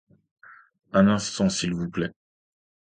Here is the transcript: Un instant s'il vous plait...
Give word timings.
Un 0.93 1.07
instant 1.09 1.47
s'il 1.49 1.75
vous 1.75 1.87
plait... 1.87 2.09